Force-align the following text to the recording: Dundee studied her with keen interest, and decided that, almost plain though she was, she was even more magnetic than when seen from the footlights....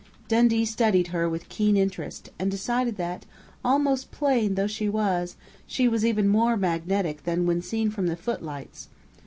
Dundee 0.27 0.65
studied 0.65 1.09
her 1.09 1.29
with 1.29 1.47
keen 1.47 1.77
interest, 1.77 2.31
and 2.39 2.49
decided 2.49 2.97
that, 2.97 3.27
almost 3.63 4.09
plain 4.09 4.55
though 4.55 4.65
she 4.65 4.89
was, 4.89 5.35
she 5.67 5.87
was 5.87 6.03
even 6.03 6.27
more 6.27 6.57
magnetic 6.57 7.21
than 7.23 7.45
when 7.45 7.61
seen 7.61 7.91
from 7.91 8.07
the 8.07 8.15
footlights.... 8.17 8.89